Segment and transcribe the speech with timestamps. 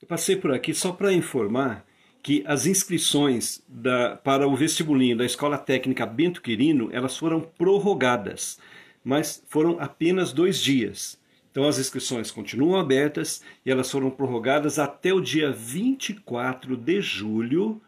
[0.00, 1.84] Eu passei por aqui só para informar
[2.22, 8.58] que as inscrições da, para o vestibulinho da Escola Técnica Bento Quirino elas foram prorrogadas,
[9.04, 11.18] mas foram apenas dois dias.
[11.50, 17.80] Então as inscrições continuam abertas e elas foram prorrogadas até o dia 24 de julho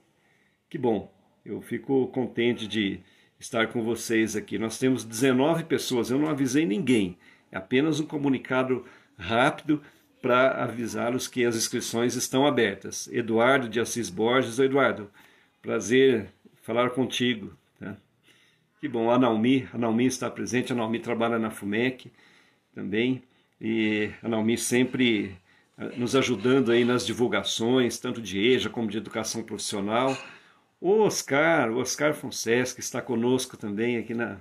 [0.68, 1.12] Que bom,
[1.44, 3.00] eu fico contente de
[3.40, 4.56] estar com vocês aqui.
[4.56, 7.18] Nós temos 19 pessoas, eu não avisei ninguém.
[7.50, 8.84] É apenas um comunicado
[9.18, 9.82] rápido
[10.26, 13.08] para avisá-los que as inscrições estão abertas.
[13.12, 14.58] Eduardo de Assis Borges.
[14.58, 15.08] Eduardo,
[15.62, 16.26] prazer
[16.62, 17.56] falar contigo.
[17.78, 17.96] Tá?
[18.80, 22.10] Que bom, a Naomi, a Naomi está presente, a Naomi trabalha na FUMEC
[22.74, 23.22] também,
[23.60, 25.36] e a Naomi sempre
[25.78, 30.18] ah, nos ajudando aí nas divulgações, tanto de EJA como de educação profissional.
[30.80, 34.38] O Oscar, o Oscar Fonseca está conosco também aqui na,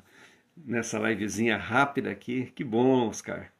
[0.57, 2.52] nessa livezinha rápida aqui.
[2.56, 3.54] Que bom, Oscar.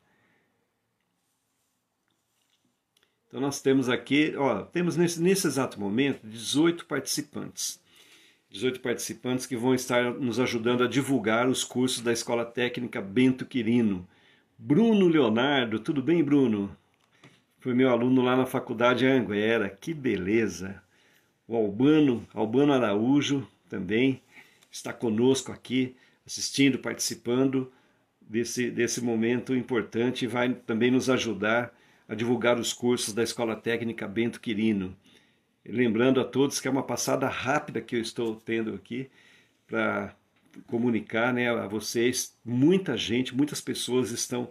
[3.36, 7.82] Então nós temos aqui, ó, temos nesse, nesse exato momento 18 participantes.
[8.50, 13.46] 18 participantes que vão estar nos ajudando a divulgar os cursos da Escola Técnica Bento
[13.46, 14.08] Quirino.
[14.58, 16.74] Bruno Leonardo, tudo bem, Bruno?
[17.60, 20.82] Foi meu aluno lá na faculdade Anguera, que beleza!
[21.46, 24.22] O Albano, Albano Araújo também
[24.72, 25.94] está conosco aqui
[26.26, 27.70] assistindo, participando
[28.22, 31.76] desse, desse momento importante e vai também nos ajudar
[32.08, 34.96] a divulgar os cursos da Escola Técnica Bento Quirino.
[35.66, 39.10] Lembrando a todos que é uma passada rápida que eu estou tendo aqui
[39.68, 40.16] para
[40.68, 42.38] comunicar né, a vocês.
[42.46, 44.50] Muita gente, muitas pessoas estão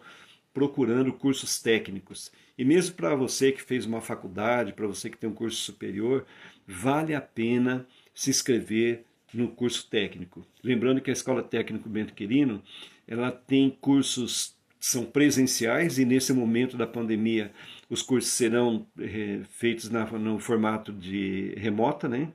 [0.53, 2.31] procurando cursos técnicos.
[2.57, 6.25] E mesmo para você que fez uma faculdade, para você que tem um curso superior,
[6.67, 10.47] vale a pena se inscrever no curso técnico.
[10.63, 12.63] Lembrando que a Escola Técnico Bento Quirino,
[13.07, 14.54] ela tem cursos
[14.84, 17.50] são presenciais e nesse momento da pandemia
[17.89, 22.28] os cursos serão é, feitos na, no formato de remota, né?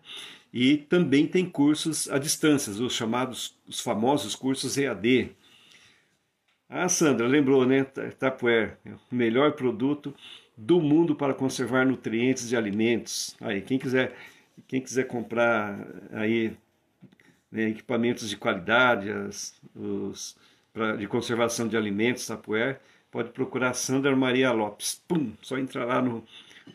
[0.52, 5.32] E também tem cursos à distância, os chamados, os famosos cursos EAD.
[6.68, 7.84] Ah, Sandra, lembrou, né?
[7.84, 8.78] Tupperware,
[9.12, 10.12] o melhor produto
[10.58, 13.36] do mundo para conservar nutrientes de alimentos.
[13.42, 14.16] Aí, quem quiser,
[14.68, 16.58] quem quiser comprar aí
[17.52, 20.36] né, equipamentos de qualidade, as, os,
[20.74, 22.80] pra, de conservação de alimentos, Tapuer,
[23.12, 25.02] pode procurar Sandra Maria Lopes.
[25.08, 26.24] Pum, só entrar lá no,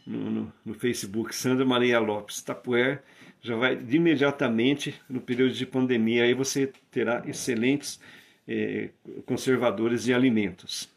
[0.06, 3.02] no, no Facebook, Sandra Maria Lopes, Tapuer,
[3.41, 8.00] já vai de imediatamente no período de pandemia, aí você terá excelentes
[8.49, 8.91] eh,
[9.26, 10.88] conservadores de alimentos.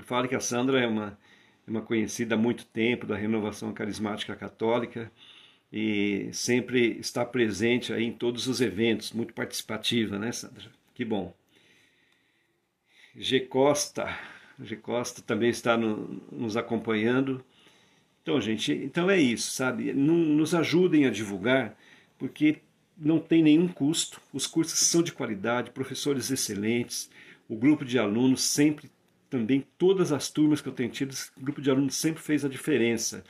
[0.00, 1.18] Fale que a Sandra é uma,
[1.66, 5.10] é uma conhecida há muito tempo da renovação carismática católica,
[5.72, 10.70] e sempre está presente aí em todos os eventos, muito participativa, né, Sandra?
[10.94, 11.34] Que bom.
[13.16, 14.14] G Costa,
[14.60, 17.44] G Costa também está no, nos acompanhando.
[18.22, 19.92] Então, gente, então é isso, sabe?
[19.92, 21.76] nos ajudem a divulgar,
[22.18, 22.58] porque
[22.96, 27.10] não tem nenhum custo, os cursos são de qualidade, professores excelentes,
[27.48, 28.90] o grupo de alunos sempre,
[29.30, 32.48] também todas as turmas que eu tenho tido, o grupo de alunos sempre fez a
[32.48, 33.24] diferença.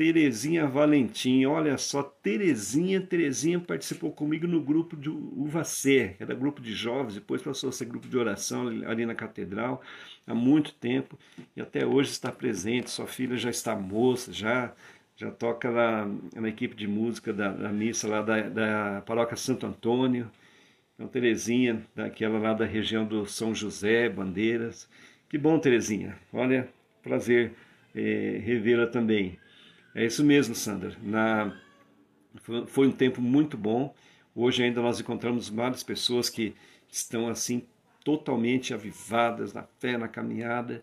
[0.00, 6.62] Terezinha Valentim, olha só, Terezinha, Terezinha participou comigo no grupo de Uvacé, que era grupo
[6.62, 9.82] de jovens, depois passou a ser grupo de oração ali na catedral,
[10.26, 11.18] há muito tempo,
[11.54, 14.72] e até hoje está presente, sua filha já está moça, já
[15.16, 19.66] já toca lá na equipe de música da, da missa lá da, da paróquia Santo
[19.66, 20.30] Antônio,
[20.94, 24.88] então Terezinha, daquela lá da região do São José, Bandeiras,
[25.28, 26.70] que bom Terezinha, olha,
[27.02, 27.52] prazer
[27.94, 29.38] é, revê-la também.
[29.94, 30.96] É isso mesmo, Sandra.
[31.02, 31.56] Na,
[32.66, 33.94] foi um tempo muito bom.
[34.34, 36.54] Hoje ainda nós encontramos várias pessoas que
[36.88, 37.66] estão assim
[38.04, 40.82] totalmente avivadas na fé, na caminhada.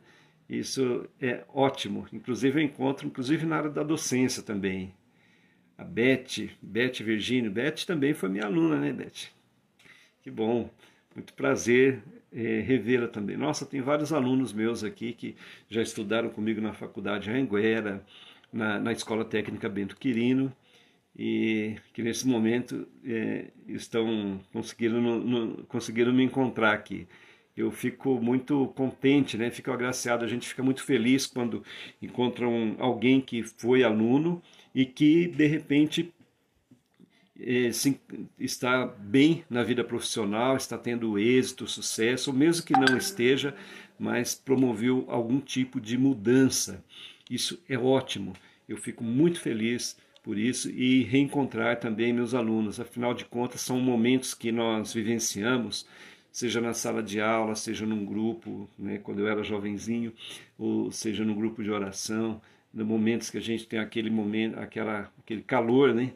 [0.49, 2.07] Isso é ótimo.
[2.11, 4.93] Inclusive eu encontro, inclusive na área da docência também.
[5.77, 7.51] A Beth, Beth Virgínio.
[7.51, 9.29] Beth também foi minha aluna, né, Beth?
[10.21, 10.69] Que bom.
[11.15, 13.37] Muito prazer é, revê-la também.
[13.37, 15.35] Nossa, tem vários alunos meus aqui que
[15.69, 18.05] já estudaram comigo na faculdade Anguera,
[18.51, 20.53] na, na Escola Técnica Bento Quirino
[21.17, 27.07] e que nesse momento é, estão conseguindo, no, no, conseguindo me encontrar aqui.
[27.55, 29.49] Eu fico muito contente, né?
[29.49, 31.63] fico agraciado, a gente fica muito feliz quando
[31.99, 34.41] encontra um, alguém que foi aluno
[34.75, 36.13] e que de repente
[37.39, 37.99] é, se,
[38.39, 43.55] está bem na vida profissional, está tendo êxito, sucesso, mesmo que não esteja,
[43.97, 46.83] mas promoveu algum tipo de mudança.
[47.29, 48.33] Isso é ótimo.
[48.67, 52.79] Eu fico muito feliz por isso e reencontrar também meus alunos.
[52.79, 55.87] Afinal de contas, são momentos que nós vivenciamos,
[56.31, 60.13] seja na sala de aula, seja num grupo, né, quando eu era jovenzinho,
[60.57, 62.41] ou seja no grupo de oração,
[62.73, 66.13] momentos que a gente tem aquele momento, aquela, aquele calor, né?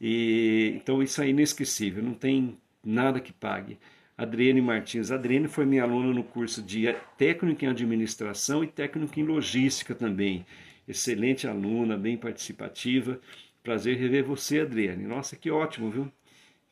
[0.00, 3.78] E, então isso é inesquecível, não tem nada que pague.
[4.16, 5.10] Adriane Martins.
[5.10, 6.86] Adriane foi minha aluna no curso de
[7.18, 10.46] técnico em administração e técnico em logística também.
[10.86, 13.20] Excelente aluna, bem participativa.
[13.62, 15.04] Prazer rever você, Adriane.
[15.04, 16.12] Nossa, que ótimo, viu?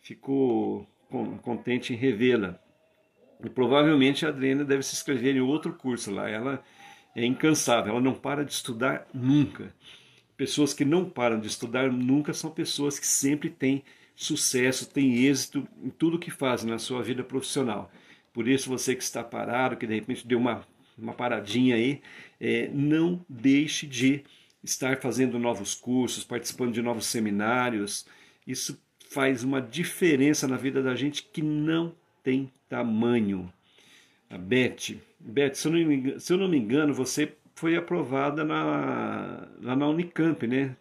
[0.00, 0.86] Fico
[1.42, 2.60] contente em revê-la.
[3.44, 6.28] E provavelmente a Adriane deve se inscrever em outro curso lá.
[6.28, 6.62] Ela
[7.16, 9.74] é incansável, ela não para de estudar nunca.
[10.36, 13.82] Pessoas que não param de estudar nunca são pessoas que sempre têm
[14.22, 17.90] sucesso, tem êxito em tudo que faz na sua vida profissional.
[18.32, 20.66] Por isso, você que está parado, que de repente deu uma,
[20.96, 22.00] uma paradinha aí,
[22.40, 24.24] é, não deixe de
[24.62, 28.06] estar fazendo novos cursos, participando de novos seminários.
[28.46, 28.80] Isso
[29.10, 33.52] faz uma diferença na vida da gente que não tem tamanho.
[34.30, 38.44] A Beth, Beth se, eu não me, se eu não me engano, você foi aprovada
[38.44, 40.74] na, lá na Unicamp, né?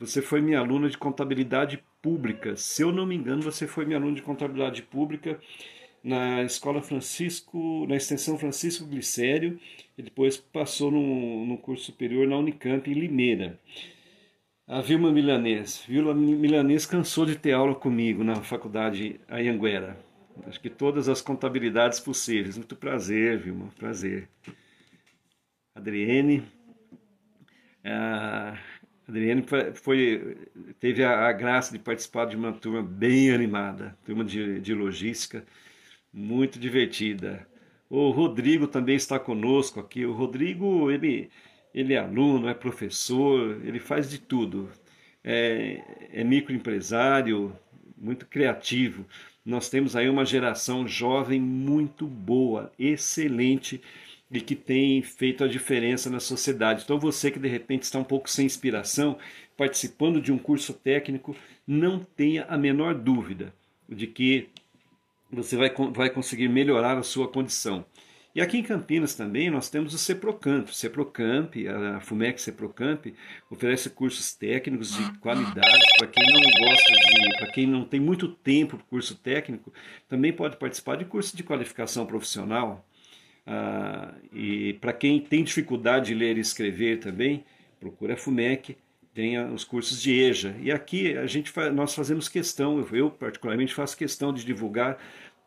[0.00, 2.54] Você foi minha aluna de contabilidade pública.
[2.54, 5.40] Se eu não me engano, você foi minha aluna de contabilidade pública
[6.02, 9.58] na Escola Francisco, na Extensão Francisco Glicério,
[9.96, 13.58] e depois passou no, no curso superior na Unicamp, em Limeira.
[14.66, 15.82] A Vilma Milanês.
[15.88, 19.98] Vilma Milanês cansou de ter aula comigo na faculdade Anhanguera.
[20.46, 22.58] Acho que todas as contabilidades possíveis.
[22.58, 24.28] Muito prazer, Vilma, prazer.
[25.74, 26.42] Adriene.
[27.82, 28.58] Ah,
[29.08, 30.36] Adriane foi,
[30.80, 35.44] teve a, a, graça de participar de uma turma bem animada, turma de, de logística,
[36.12, 37.46] muito divertida.
[37.90, 40.06] O Rodrigo também está conosco aqui.
[40.06, 41.30] O Rodrigo, ele,
[41.74, 44.70] ele é aluno, é professor, ele faz de tudo.
[45.22, 45.82] É,
[46.12, 47.54] é microempresário,
[47.96, 49.06] muito criativo.
[49.44, 53.82] Nós temos aí uma geração jovem muito boa, excelente
[54.38, 56.82] e que tem feito a diferença na sociedade.
[56.84, 59.16] Então, você que de repente está um pouco sem inspiração,
[59.56, 61.36] participando de um curso técnico,
[61.66, 63.54] não tenha a menor dúvida
[63.88, 64.48] de que
[65.30, 67.84] você vai, vai conseguir melhorar a sua condição.
[68.34, 70.68] E aqui em Campinas também nós temos o CEPROCAMP.
[70.68, 73.14] O CEPROCAMP, a FUMEC CEPROCAMP,
[73.48, 78.26] oferece cursos técnicos de qualidade para quem não gosta de, para quem não tem muito
[78.26, 79.72] tempo para curso técnico,
[80.08, 82.84] também pode participar de curso de qualificação profissional.
[83.46, 87.44] Ah, e para quem tem dificuldade de ler e escrever também,
[87.78, 88.76] procura a FUMEC,
[89.12, 90.56] tem os cursos de EJA.
[90.60, 94.98] E aqui a gente nós fazemos questão, eu particularmente faço questão de divulgar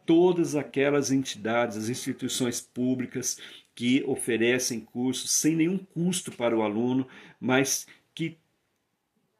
[0.05, 3.37] todas aquelas entidades, as instituições públicas
[3.75, 7.05] que oferecem cursos sem nenhum custo para o aluno,
[7.39, 7.85] mas
[8.15, 8.37] que,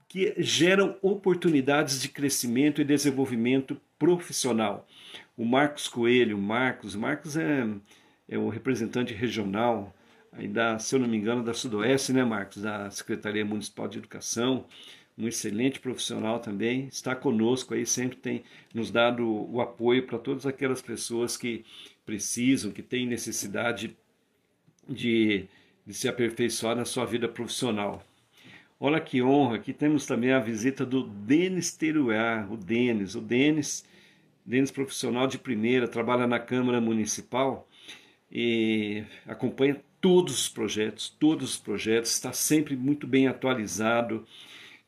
[0.09, 4.85] que geram oportunidades de crescimento e desenvolvimento profissional.
[5.37, 7.65] O Marcos Coelho, Marcos, Marcos é
[8.27, 9.96] é o representante regional,
[10.31, 13.98] aí da, se eu não me engano, da Sudoeste, né, Marcos, da Secretaria Municipal de
[13.98, 14.65] Educação.
[15.17, 18.43] um excelente profissional também, está conosco aí, sempre tem
[18.74, 21.65] nos dado o apoio para todas aquelas pessoas que
[22.05, 23.98] precisam, que têm necessidade
[24.88, 25.46] de,
[25.86, 28.03] de se aperfeiçoar na sua vida profissional.
[28.79, 33.15] Olha que honra, aqui temos também a visita do Denis Teruá, o Denis.
[33.15, 33.84] O Denis,
[34.46, 37.67] Denis profissional de primeira, trabalha na Câmara Municipal
[38.31, 44.25] e acompanha todos os projetos, todos os projetos, está sempre muito bem atualizado,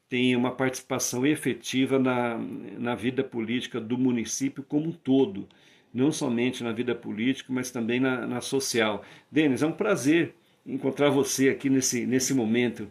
[0.07, 5.47] tem uma participação efetiva na, na vida política do município como um todo,
[5.93, 9.03] não somente na vida política, mas também na, na social.
[9.31, 12.89] Denis, é um prazer encontrar você aqui nesse, nesse momento.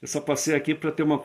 [0.00, 1.24] Eu só passei aqui para ter uma,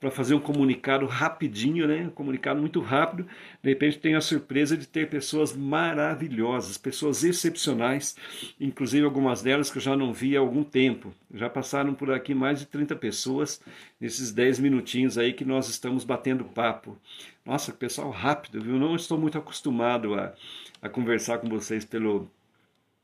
[0.00, 2.06] para fazer um comunicado rapidinho, né?
[2.06, 3.26] Um comunicado muito rápido.
[3.60, 8.16] De repente tem a surpresa de ter pessoas maravilhosas, pessoas excepcionais,
[8.60, 11.12] inclusive algumas delas que eu já não vi há algum tempo.
[11.34, 13.60] Já passaram por aqui mais de 30 pessoas
[14.00, 16.96] nesses 10 minutinhos aí que nós estamos batendo papo.
[17.44, 18.78] Nossa, pessoal rápido, viu?
[18.78, 20.32] Não estou muito acostumado a,
[20.80, 22.30] a conversar com vocês pelo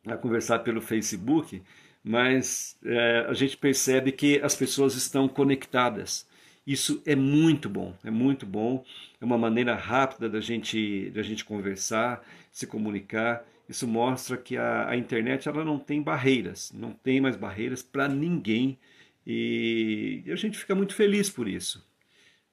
[0.06, 1.62] a conversar pelo Facebook,
[2.04, 6.26] mas é, a gente percebe que as pessoas estão conectadas
[6.66, 8.84] isso é muito bom, é muito bom.
[9.20, 13.44] É uma maneira rápida da gente, da gente conversar, se comunicar.
[13.68, 18.08] Isso mostra que a, a internet ela não tem barreiras, não tem mais barreiras para
[18.08, 18.78] ninguém.
[19.26, 21.84] E, e a gente fica muito feliz por isso.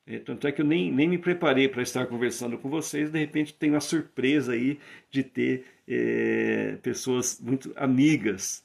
[0.05, 3.19] É, tanto é que eu nem, nem me preparei para estar conversando com vocês, de
[3.19, 8.63] repente tenho a surpresa aí de ter é, pessoas muito amigas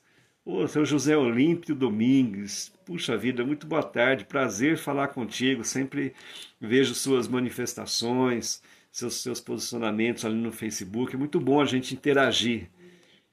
[0.49, 5.65] Ô, seu José Olímpio Domingues, puxa vida, muito boa tarde, prazer falar contigo.
[5.65, 6.15] Sempre
[6.61, 8.62] vejo suas manifestações,
[8.93, 11.17] seus, seus posicionamentos ali no Facebook.
[11.17, 12.71] É muito bom a gente interagir.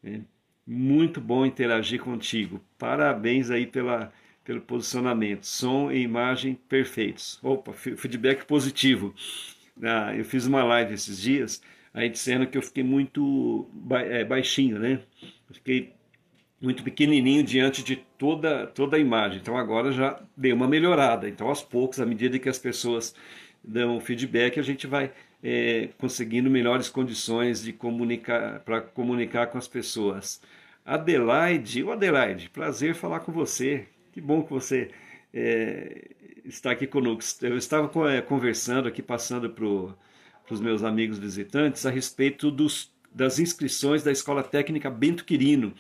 [0.02, 0.24] Né?
[0.66, 2.60] Muito bom interagir contigo.
[2.80, 4.12] Parabéns aí pela,
[4.44, 5.44] pelo posicionamento.
[5.46, 7.38] Som e imagem perfeitos.
[7.44, 9.14] Opa, feedback positivo.
[9.84, 11.62] Ah, eu fiz uma live esses dias,
[11.94, 15.00] aí dizendo que eu fiquei muito é, baixinho, né?
[15.52, 15.94] Fiquei
[16.64, 19.40] muito pequenininho diante de toda, toda a imagem.
[19.40, 21.28] Então agora já deu uma melhorada.
[21.28, 23.14] Então aos poucos, à medida que as pessoas
[23.62, 25.12] dão feedback, a gente vai
[25.44, 30.42] é, conseguindo melhores condições de comunicar para comunicar com as pessoas.
[30.86, 33.86] Adelaide, o Adelaide, prazer falar com você.
[34.14, 34.90] Que bom que você
[35.34, 36.12] é,
[36.46, 37.46] está aqui conosco.
[37.46, 39.66] Eu estava é, conversando aqui, passando para
[40.50, 45.74] os meus amigos visitantes a respeito dos, das inscrições da Escola Técnica Bento Quirino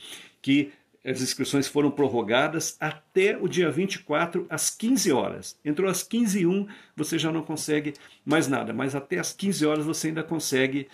[0.44, 0.72] que
[1.04, 5.58] as inscrições foram prorrogadas até o dia 24 às 15 horas.
[5.66, 9.66] Entrou às 15 e 1, você já não consegue mais nada, mas até às 15
[9.66, 10.88] horas você ainda consegue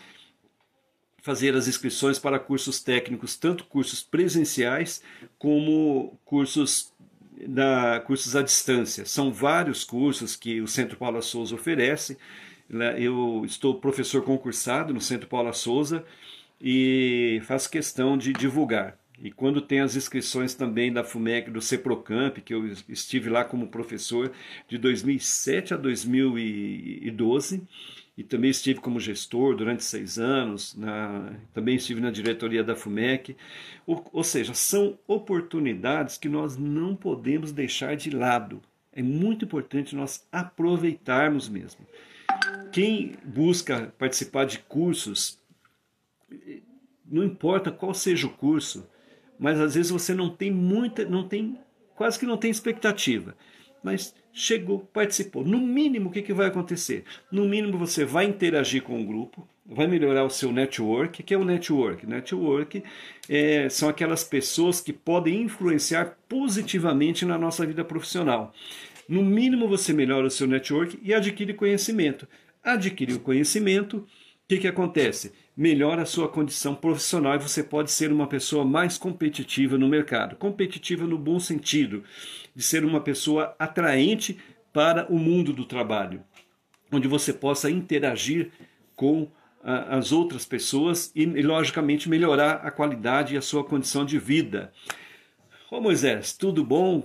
[1.22, 5.04] fazer as inscrições para cursos técnicos, tanto cursos presenciais
[5.38, 6.94] como cursos
[7.48, 9.06] da cursos à distância.
[9.06, 12.18] São vários cursos que o Centro Paula Souza oferece.
[12.68, 13.00] Né?
[13.00, 16.04] Eu estou professor concursado no Centro Paula Souza
[16.60, 18.98] e faço questão de divulgar.
[19.22, 23.68] E quando tem as inscrições também da FUMEC, do CEPROCAMP, que eu estive lá como
[23.68, 24.32] professor
[24.68, 27.62] de 2007 a 2012,
[28.18, 33.36] e também estive como gestor durante seis anos, na, também estive na diretoria da FUMEC.
[33.86, 38.62] Ou, ou seja, são oportunidades que nós não podemos deixar de lado.
[38.92, 41.86] É muito importante nós aproveitarmos mesmo.
[42.72, 45.40] Quem busca participar de cursos,
[47.06, 48.86] não importa qual seja o curso,
[49.40, 51.58] mas às vezes você não tem muita, não tem,
[51.96, 53.36] quase que não tem expectativa.
[53.82, 55.46] Mas chegou, participou.
[55.46, 57.06] No mínimo, o que, que vai acontecer?
[57.32, 61.22] No mínimo, você vai interagir com o grupo, vai melhorar o seu network.
[61.22, 62.06] O que é o network?
[62.06, 62.84] Network
[63.30, 68.54] é, são aquelas pessoas que podem influenciar positivamente na nossa vida profissional.
[69.08, 72.28] No mínimo, você melhora o seu network e adquire conhecimento.
[72.62, 74.06] Adquiriu conhecimento,
[74.50, 75.32] que, que acontece?
[75.60, 80.38] Melhora a sua condição profissional e você pode ser uma pessoa mais competitiva no mercado.
[80.38, 82.02] Competitiva no bom sentido,
[82.56, 84.40] de ser uma pessoa atraente
[84.72, 86.24] para o mundo do trabalho,
[86.90, 88.52] onde você possa interagir
[88.96, 89.28] com
[89.62, 94.18] a, as outras pessoas e, e, logicamente, melhorar a qualidade e a sua condição de
[94.18, 94.72] vida.
[95.70, 97.04] Ô Moisés, tudo bom?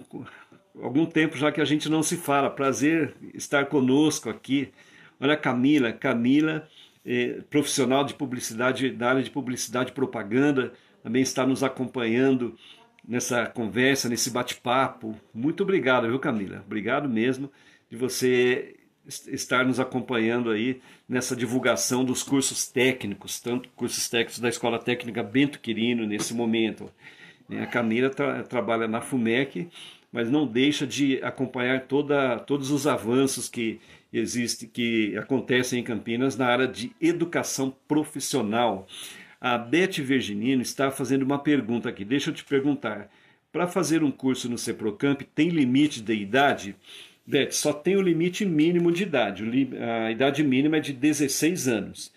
[0.80, 2.49] Algum tempo já que a gente não se fala.
[2.49, 4.70] Prazer estar conosco aqui.
[5.18, 6.68] Olha, Camila, Camila
[7.50, 12.56] profissional de publicidade, da área de publicidade e propaganda, também está nos acompanhando
[13.06, 15.14] nessa conversa, nesse bate-papo.
[15.32, 16.62] Muito obrigado, viu, Camila?
[16.64, 17.50] Obrigado mesmo
[17.90, 24.49] de você estar nos acompanhando aí nessa divulgação dos cursos técnicos, tanto cursos técnicos da
[24.49, 26.90] Escola Técnica Bento Quirino nesse momento.
[27.50, 29.68] A Camila tra trabalha na FUMEC,
[30.11, 33.78] mas não deixa de acompanhar toda, todos os avanços que
[34.18, 38.87] existem, que acontecem em Campinas na área de educação profissional.
[39.40, 42.04] A Beth Virginino está fazendo uma pergunta aqui.
[42.04, 43.11] Deixa eu te perguntar.
[43.52, 46.76] Para fazer um curso no Ceprocamp, tem limite de idade?
[47.26, 49.44] Beth, só tem o limite mínimo de idade.
[50.06, 52.12] A idade mínima é de 16 anos.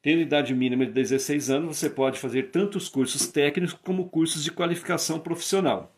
[0.00, 4.42] Tendo idade mínima de 16 anos, você pode fazer tanto os cursos técnicos como cursos
[4.42, 5.94] de qualificação profissional.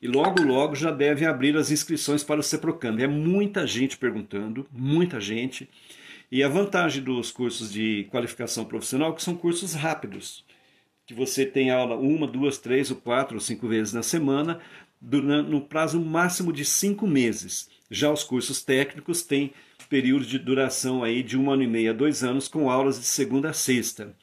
[0.00, 2.98] E logo, logo já devem abrir as inscrições para o CEPROCAM.
[3.00, 5.68] É muita gente perguntando, muita gente.
[6.32, 10.44] E a vantagem dos cursos de qualificação profissional é que são cursos rápidos,
[11.04, 14.60] que você tem aula uma, duas, três ou quatro ou cinco vezes na semana,
[15.02, 17.68] no prazo máximo de cinco meses.
[17.90, 19.52] Já os cursos técnicos têm
[19.88, 23.04] período de duração aí de um ano e meio a dois anos, com aulas de
[23.04, 24.14] segunda a sexta.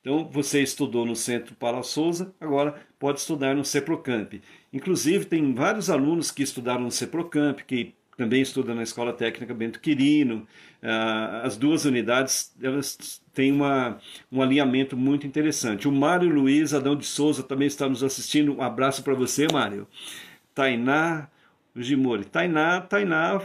[0.00, 4.42] Então, você estudou no Centro Paula Souza, agora pode estudar no CEPROCAMP.
[4.72, 9.80] Inclusive, tem vários alunos que estudaram no CEPROCAMP, que também estudam na Escola Técnica Bento
[9.80, 10.46] Quirino.
[10.82, 13.98] Ah, as duas unidades elas têm uma,
[14.30, 15.86] um alinhamento muito interessante.
[15.86, 18.56] O Mário Luiz Adão de Souza também está nos assistindo.
[18.56, 19.86] Um abraço para você, Mário.
[20.54, 21.28] Tainá
[21.76, 22.24] Gimori.
[22.24, 23.40] Tainá, Tainá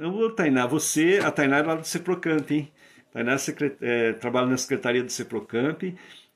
[0.00, 2.72] Ô, Tainá, você, a Tainá é lá do Ceprocamp, hein?
[3.12, 3.36] Tainá
[3.80, 5.82] é, trabalha na secretaria do Ceprocamp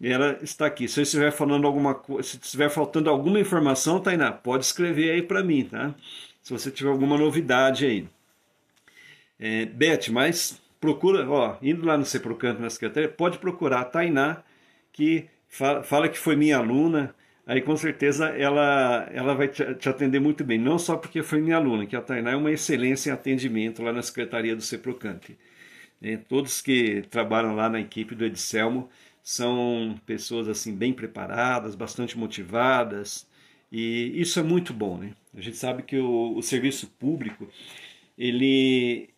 [0.02, 0.88] ela está aqui.
[0.88, 5.22] Se eu estiver falando alguma coisa, se estiver faltando alguma informação, Tainá, pode escrever aí
[5.22, 5.94] para mim, tá?
[6.42, 8.08] Se você tiver alguma novidade aí.
[9.38, 14.42] É, Beth, mas procura, ó, indo lá no Ceprocamp na secretaria, pode procurar a Tainá,
[14.92, 17.14] que fala, fala que foi minha aluna,
[17.46, 20.58] aí com certeza ela, ela vai te, te, atender muito bem.
[20.58, 23.92] Não só porque foi minha aluna, que a Tainá é uma excelência em atendimento lá
[23.92, 25.24] na Secretaria do Ceprocamp.
[26.02, 28.88] É, todos que trabalham lá na equipe do Edicelmo
[29.26, 33.26] são pessoas assim bem preparadas, bastante motivadas,
[33.72, 34.96] e isso é muito bom.
[34.98, 35.14] Né?
[35.36, 37.48] A gente sabe que o, o serviço público,
[38.16, 39.10] ele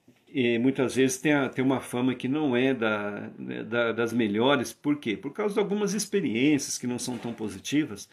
[0.62, 4.72] muitas vezes tem, a, tem uma fama que não é da, né, da, das melhores.
[4.72, 5.14] Por quê?
[5.14, 8.08] Por causa de algumas experiências que não são tão positivas.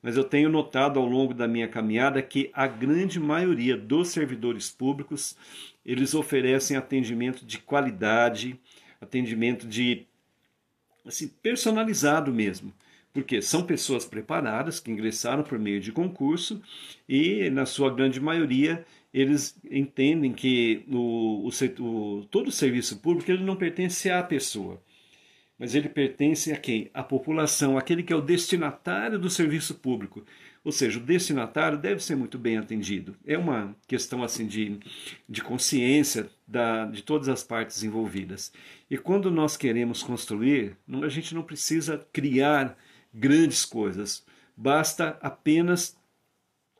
[0.00, 4.70] Mas eu tenho notado ao longo da minha caminhada que a grande maioria dos servidores
[4.70, 5.36] públicos
[5.84, 8.56] eles oferecem atendimento de qualidade,
[9.00, 10.06] atendimento de
[11.06, 12.72] assim, personalizado mesmo.
[13.12, 16.62] Porque são pessoas preparadas que ingressaram por meio de concurso
[17.08, 23.30] e, na sua grande maioria, eles entendem que o, o, o, todo o serviço público
[23.30, 24.80] ele não pertence à pessoa,
[25.58, 26.88] mas ele pertence a quem?
[26.94, 30.24] À população, aquele que é o destinatário do serviço público.
[30.62, 33.16] Ou seja, o destinatário deve ser muito bem atendido.
[33.26, 34.78] É uma questão assim de,
[35.26, 38.52] de consciência da, de todas as partes envolvidas.
[38.90, 42.76] E quando nós queremos construir, a gente não precisa criar
[43.12, 44.24] grandes coisas.
[44.56, 45.98] Basta apenas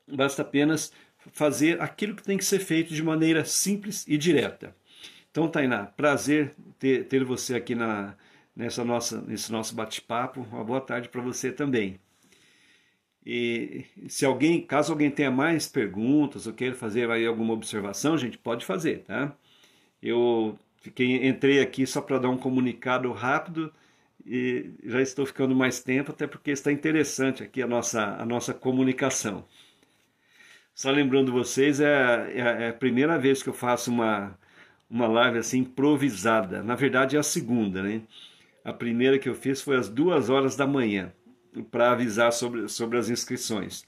[0.06, 0.92] basta apenas
[1.32, 4.74] fazer aquilo que tem que ser feito de maneira simples e direta.
[5.30, 8.16] Então, Tainá, prazer ter, ter você aqui na,
[8.54, 10.40] nessa nossa, nesse nosso bate-papo.
[10.50, 12.00] Uma boa tarde para você também.
[13.24, 18.38] E se alguém, caso alguém tenha mais perguntas ou queira fazer aí alguma observação, gente,
[18.38, 19.36] pode fazer, tá?
[20.02, 23.72] Eu fiquei, entrei aqui só para dar um comunicado rápido
[24.26, 28.54] e já estou ficando mais tempo, até porque está interessante aqui a nossa, a nossa
[28.54, 29.44] comunicação.
[30.74, 34.38] Só lembrando vocês, é, é, é a primeira vez que eu faço uma,
[34.88, 36.62] uma live assim improvisada.
[36.62, 38.02] Na verdade, é a segunda, né?
[38.64, 41.12] A primeira que eu fiz foi às duas horas da manhã,
[41.70, 43.84] para avisar sobre, sobre as inscrições.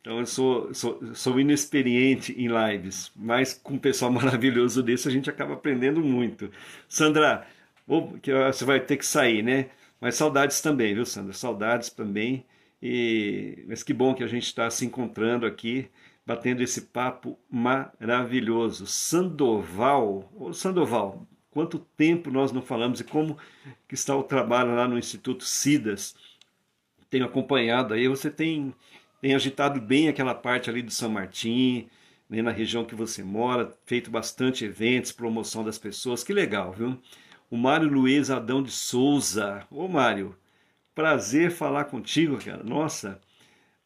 [0.00, 5.10] Então eu sou, sou, sou inexperiente em lives, mas com um pessoal maravilhoso desse a
[5.10, 6.50] gente acaba aprendendo muito.
[6.86, 7.46] Sandra,
[7.86, 9.70] você vai ter que sair, né?
[10.00, 11.32] Mas saudades também, viu, Sandra?
[11.32, 12.44] Saudades também.
[12.82, 15.88] E, mas que bom que a gente está se encontrando aqui,
[16.26, 18.86] batendo esse papo maravilhoso.
[18.86, 23.38] Sandoval, ô Sandoval, quanto tempo nós não falamos e como
[23.88, 26.14] que está o trabalho lá no Instituto Cidas.
[27.14, 28.74] Tenho acompanhado aí, você tem,
[29.20, 31.88] tem agitado bem aquela parte ali do São Martim,
[32.28, 36.98] né, na região que você mora, feito bastante eventos, promoção das pessoas, que legal, viu?
[37.48, 39.64] O Mário Luiz Adão de Souza.
[39.70, 40.36] Ô Mário,
[40.92, 42.64] Prazer falar contigo, cara.
[42.64, 43.20] Nossa,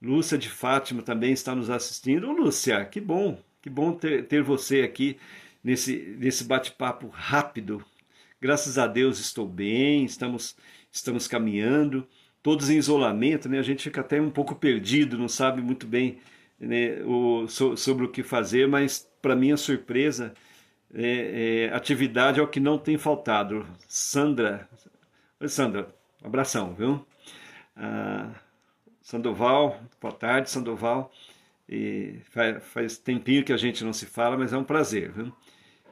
[0.00, 2.30] Lúcia de Fátima também está nos assistindo.
[2.30, 5.18] Ô, Lúcia, que bom, que bom ter, ter você aqui
[5.62, 7.84] nesse, nesse bate-papo rápido.
[8.40, 10.56] Graças a Deus estou bem, estamos,
[10.90, 12.08] estamos caminhando,
[12.42, 13.59] todos em isolamento, né?
[13.59, 16.18] A gente fica até um pouco perdido, não sabe muito bem
[16.59, 20.35] né, o, so, sobre o que fazer, mas para minha surpresa,
[20.94, 23.66] é, é, atividade é o que não tem faltado.
[23.87, 24.68] Sandra,
[25.40, 25.88] Oi, Sandra,
[26.22, 27.07] abração, viu?
[27.77, 28.31] Ah,
[29.01, 31.12] Sandoval, boa tarde, Sandoval.
[31.68, 35.12] E faz, faz tempinho que a gente não se fala, mas é um prazer.
[35.12, 35.33] Viu?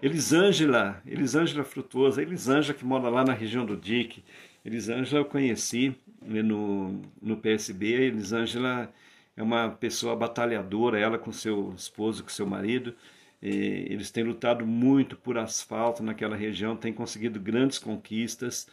[0.02, 4.24] Elisângela, Elisângela Frutuosa, Elisângela que mora lá na região do DIC.
[4.66, 7.94] Elisângela eu conheci né, no, no PSB.
[7.94, 8.92] A Elisângela
[9.36, 12.94] é uma pessoa batalhadora, ela com seu esposo, com seu marido.
[13.40, 18.66] Eles têm lutado muito por asfalto naquela região, têm conseguido grandes conquistas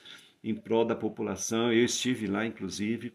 [0.43, 1.71] em prol da população.
[1.71, 3.13] Eu estive lá, inclusive,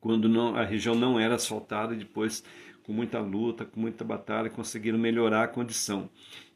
[0.00, 2.42] quando não, a região não era asfaltada, e depois,
[2.82, 6.08] com muita luta, com muita batalha, conseguiram melhorar a condição.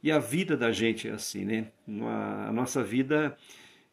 [0.03, 1.67] E a vida da gente é assim, né?
[2.47, 3.37] A nossa vida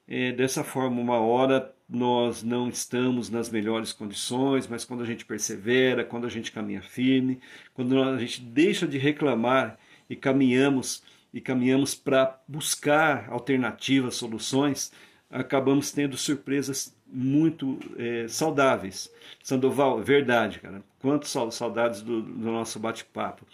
[0.07, 1.01] é dessa forma.
[1.01, 6.29] Uma hora nós não estamos nas melhores condições, mas quando a gente persevera, quando a
[6.29, 7.39] gente caminha firme,
[7.73, 9.77] quando a gente deixa de reclamar
[10.09, 14.91] e caminhamos e caminhamos para buscar alternativas, soluções,
[15.29, 19.11] acabamos tendo surpresas muito é, saudáveis.
[19.43, 20.81] Sandoval, verdade, cara.
[20.99, 23.45] Quantas saudades do, do nosso bate-papo,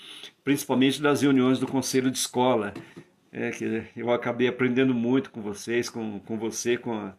[0.43, 2.73] principalmente das reuniões do conselho de escola.
[3.31, 7.13] É, que eu acabei aprendendo muito com vocês, com, com você, com a,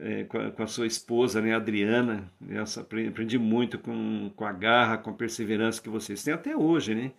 [0.00, 2.30] é, com, a, com, a, sua esposa, né, Adriana.
[2.48, 6.94] Eu aprendi muito com, com a garra, com a perseverança que vocês têm até hoje,
[6.94, 7.12] né?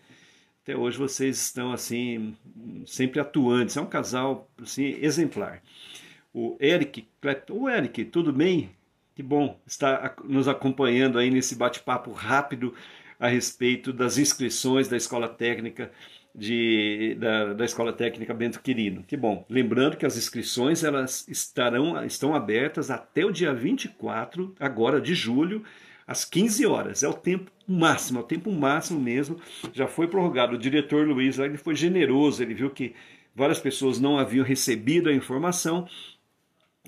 [0.64, 2.36] Até hoje vocês estão assim
[2.88, 3.78] sempre atuantes.
[3.78, 5.62] É um casal assim exemplar.
[6.34, 7.54] O Eric Clapton.
[7.54, 8.72] O Eric, tudo bem?
[9.14, 12.74] Que bom estar nos acompanhando aí nesse bate-papo rápido
[13.24, 15.90] a respeito das inscrições da Escola Técnica
[16.36, 19.02] de, da, da Escola Técnica Bento Quirino.
[19.02, 19.46] Que bom.
[19.50, 25.64] Lembrando que as inscrições elas estarão estão abertas até o dia 24 agora de julho
[26.06, 27.02] às 15 horas.
[27.02, 29.40] É o tempo máximo, é o tempo máximo mesmo.
[29.72, 30.56] Já foi prorrogado.
[30.56, 32.94] O diretor Luiz ele foi generoso, ele viu que
[33.34, 35.88] várias pessoas não haviam recebido a informação.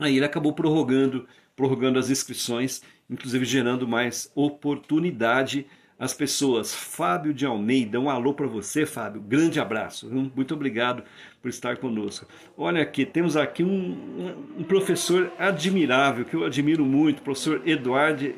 [0.02, 5.66] Aí ele acabou prorrogando, prorrogando as inscrições, inclusive gerando mais oportunidade
[5.98, 6.74] às pessoas.
[6.74, 9.22] Fábio de Almeida, um alô para você, Fábio.
[9.22, 10.10] Grande abraço.
[10.10, 11.04] Muito obrigado
[11.42, 12.28] por estar conosco.
[12.58, 18.34] Olha aqui, temos aqui um, um professor admirável, que eu admiro muito, professor Eduardo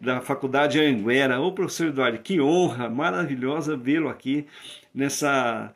[0.00, 1.40] da Faculdade Anguera.
[1.40, 4.46] Ô, professor Eduardo, que honra maravilhosa vê-lo aqui
[4.94, 5.74] nessa,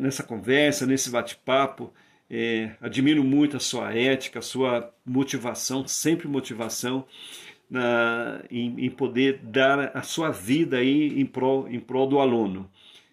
[0.00, 1.92] nessa conversa, nesse bate-papo.
[2.28, 7.04] É, admiro muito a sua ética, a sua motivação, sempre motivação
[7.68, 12.70] na, em, em, poder dar a sua vida aí em prol, em prol do aluno.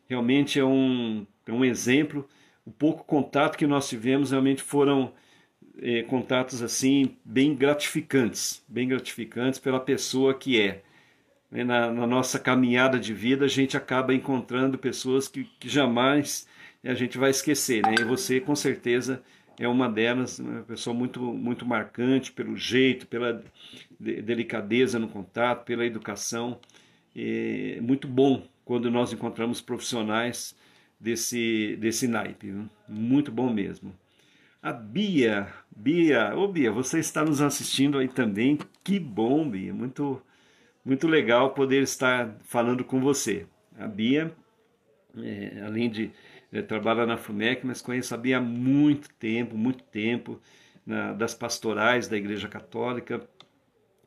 [0.08, 2.28] Realmente é um, é um exemplo.
[2.66, 5.12] O pouco contato que nós tivemos realmente foram
[5.82, 10.82] é, contatos assim bem gratificantes, bem gratificantes pela pessoa que é.
[11.52, 16.48] Na, na, nossa caminhada de vida a gente acaba encontrando pessoas que, que jamais
[16.84, 17.94] a gente vai esquecer, né?
[18.00, 19.22] E você com certeza
[19.60, 23.44] é uma delas, uma pessoa muito muito marcante pelo jeito, pela
[24.22, 26.60] delicadeza no contato, pela educação.
[27.16, 30.56] É muito bom quando nós encontramos profissionais
[31.00, 32.70] desse desse naipe, viu?
[32.88, 33.94] muito bom mesmo.
[34.64, 38.58] A Bia, Bia, ô Bia, você está nos assistindo aí também.
[38.82, 40.22] Que bom, Bia, muito,
[40.86, 43.46] muito legal poder estar falando com você.
[43.78, 44.34] A Bia,
[45.18, 46.12] é, além de
[46.50, 50.40] é, trabalhar na FUMEC, mas conheço a Bia há muito tempo, muito tempo,
[50.86, 53.20] na, das pastorais da Igreja Católica.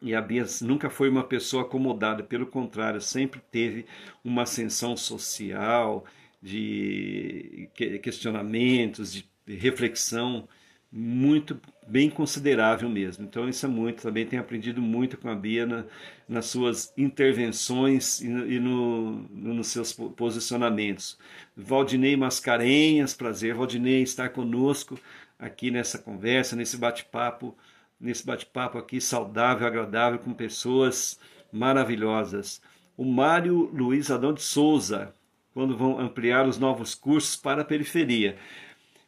[0.03, 3.87] E a Bia nunca foi uma pessoa acomodada, pelo contrário, sempre teve
[4.23, 6.05] uma ascensão social,
[6.43, 7.69] de
[8.03, 10.47] questionamentos, de reflexão
[10.91, 13.25] muito bem considerável mesmo.
[13.25, 15.85] Então isso é muito, também tenho aprendido muito com a Bia na,
[16.29, 21.19] nas suas intervenções e, no, e no, nos seus posicionamentos.
[21.57, 24.99] Valdinei Mascarenhas, prazer, Valdinei, estar conosco
[25.39, 27.57] aqui nessa conversa, nesse bate-papo,
[28.01, 31.19] nesse bate-papo aqui saudável, agradável, com pessoas
[31.53, 32.61] maravilhosas.
[32.97, 35.15] O Mário Luiz Adão de Souza,
[35.53, 38.37] quando vão ampliar os novos cursos para a periferia.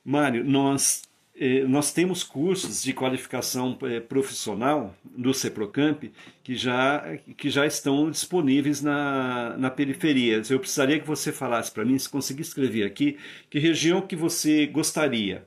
[0.04, 1.02] Mário, nós,
[1.36, 6.10] eh, nós temos cursos de qualificação eh, profissional do CEPROCAMP
[6.42, 10.40] que já, que já estão disponíveis na, na periferia.
[10.48, 13.18] Eu precisaria que você falasse para mim, se conseguir escrever aqui,
[13.50, 15.46] que região que você gostaria.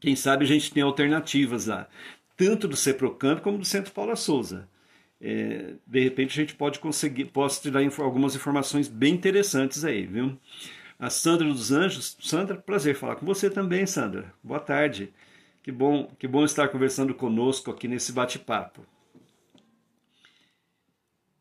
[0.00, 1.88] Quem sabe a gente tem alternativas lá,
[2.36, 4.68] tanto do CEPROCAMP como do Centro Paula Souza.
[5.20, 10.04] É, de repente a gente pode conseguir, posso te dar algumas informações bem interessantes aí,
[10.06, 10.38] viu?
[10.98, 12.16] a Sandra dos Anjos.
[12.20, 14.32] Sandra, prazer falar com você também, Sandra.
[14.42, 15.12] Boa tarde.
[15.62, 18.84] Que bom, que bom estar conversando conosco aqui nesse bate-papo.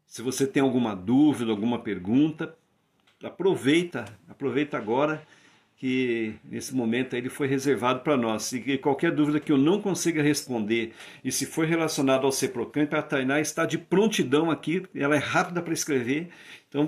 [0.06, 2.56] Se você tem alguma dúvida, alguma pergunta,
[3.24, 5.26] aproveita, aproveita agora
[5.84, 8.54] que nesse momento ele foi reservado para nós.
[8.54, 13.02] E qualquer dúvida que eu não consiga responder, e se for relacionado ao CEPROCAMP, a
[13.02, 16.30] Tainá está de prontidão aqui, ela é rápida para escrever,
[16.70, 16.88] então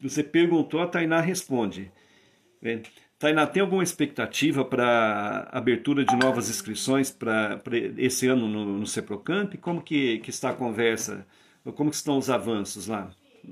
[0.00, 1.92] você perguntou, a Tainá responde.
[2.60, 2.80] É.
[3.16, 7.60] Tainá, tem alguma expectativa para abertura de novas inscrições para
[7.96, 9.56] esse ano no, no CEPROCAMP?
[9.58, 11.24] Como que, que está a conversa?
[11.76, 13.08] Como estão os avanços lá?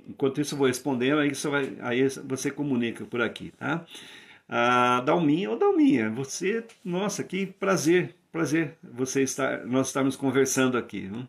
[0.08, 3.86] Enquanto isso eu vou respondendo, aí você, vai, aí você comunica por aqui, tá?
[4.48, 11.00] Ah, Dalminha, ou Dalminha, você, nossa, que prazer, prazer você estar, nós estarmos conversando aqui.
[11.00, 11.26] Viu?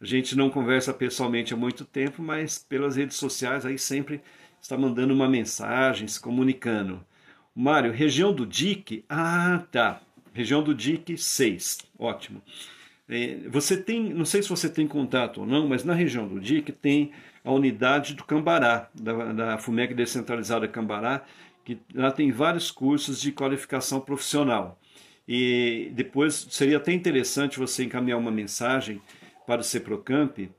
[0.00, 4.20] A gente não conversa pessoalmente há muito tempo, mas pelas redes sociais aí sempre
[4.60, 7.04] está mandando uma mensagem, se comunicando.
[7.54, 9.04] Mário, região do DIC?
[9.08, 10.00] Ah, tá.
[10.32, 11.78] Região do DIC 6.
[11.98, 12.42] Ótimo.
[13.08, 16.40] É, você tem, não sei se você tem contato ou não, mas na região do
[16.40, 17.12] DIC tem
[17.44, 21.24] a unidade do Cambará, da, da FUMEC Descentralizada Cambará,
[21.64, 24.78] que lá tem vários cursos de qualificação profissional.
[25.26, 29.00] E depois seria até interessante você encaminhar uma mensagem
[29.46, 30.50] para o CEPROCAMP,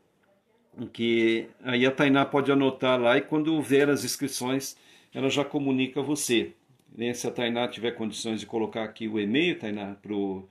[0.93, 4.77] que aí a Tainá pode anotar lá e quando houver as inscrições,
[5.13, 6.53] ela já comunica a você.
[6.95, 7.13] Né?
[7.13, 10.47] Se a Tainá tiver condições de colocar aqui o e-mail, Tainá, para o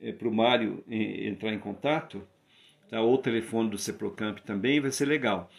[0.00, 2.22] é, Mário entrar em contato,
[2.90, 3.00] tá?
[3.00, 5.50] ou o telefone do CEPROCAMP também, vai ser legal.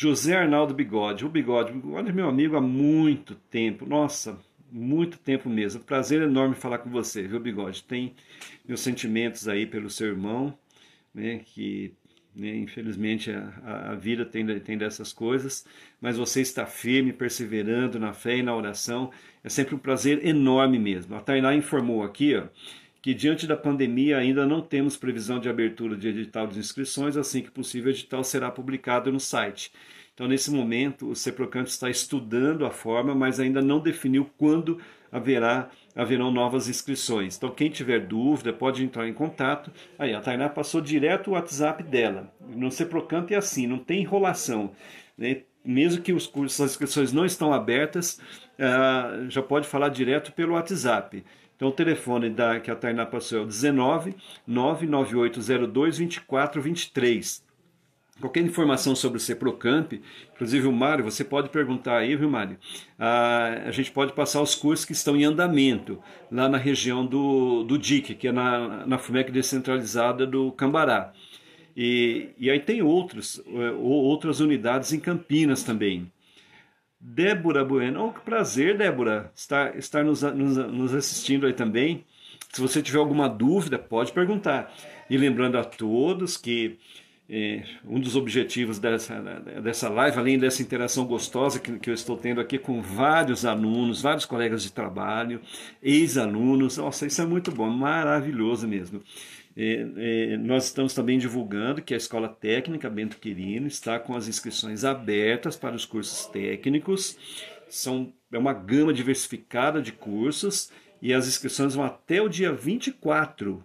[0.00, 1.26] José Arnaldo Bigode.
[1.26, 4.38] O Bigode, olha meu amigo há muito tempo, nossa,
[4.70, 5.82] muito tempo mesmo.
[5.82, 7.82] Prazer enorme falar com você, viu, Bigode?
[7.82, 8.14] Tem
[8.64, 10.56] meus sentimentos aí pelo seu irmão,
[11.12, 11.92] né, que
[12.32, 15.66] né, infelizmente a, a, vida tem, tem dessas coisas,
[16.00, 19.10] mas você está firme, perseverando na fé e na oração.
[19.42, 21.16] É sempre um prazer enorme mesmo.
[21.16, 22.46] A Tainá informou aqui, ó,
[23.08, 27.40] que diante da pandemia ainda não temos previsão de abertura de edital de inscrições, assim
[27.40, 29.72] que possível o edital será publicado no site.
[30.12, 34.78] Então, nesse momento, o CEPROCAMP está estudando a forma, mas ainda não definiu quando
[35.10, 37.38] haverá haverão novas inscrições.
[37.38, 39.72] Então, quem tiver dúvida, pode entrar em contato.
[39.98, 42.30] Aí, a Tainá passou direto o WhatsApp dela.
[42.46, 44.72] No CEPROCAMP é assim, não tem enrolação.
[45.16, 45.44] Né?
[45.64, 48.20] Mesmo que os cursos, as inscrições não estão abertas,
[48.58, 51.24] uh, já pode falar direto pelo WhatsApp.
[51.58, 54.14] Então, o telefone da, que a Tainá passou é o 19
[54.46, 57.42] 99802 2423.
[58.20, 60.00] Qualquer informação sobre o CEPROCAMP,
[60.34, 62.58] inclusive o Mário, você pode perguntar aí, viu, Mário?
[62.96, 67.64] Ah, a gente pode passar os cursos que estão em andamento, lá na região do,
[67.64, 71.12] do DIC, que é na, na FUMEC descentralizada do Cambará.
[71.76, 76.10] E, e aí tem outros, eh, outras unidades em Campinas também.
[77.00, 82.04] Débora Bueno, oh, que prazer, Débora, estar, estar nos, nos, nos assistindo aí também.
[82.52, 84.72] Se você tiver alguma dúvida, pode perguntar.
[85.08, 86.78] E lembrando a todos que
[87.30, 89.20] é, um dos objetivos dessa,
[89.62, 94.00] dessa live, além dessa interação gostosa que, que eu estou tendo aqui com vários alunos,
[94.00, 95.40] vários colegas de trabalho,
[95.82, 99.02] ex-alunos, nossa, isso é muito bom, maravilhoso mesmo.
[99.60, 104.28] É, é, nós estamos também divulgando que a Escola Técnica Bento Quirino está com as
[104.28, 107.18] inscrições abertas para os cursos técnicos.
[107.68, 110.70] São, é uma gama diversificada de cursos
[111.02, 113.64] e as inscrições vão até o dia 24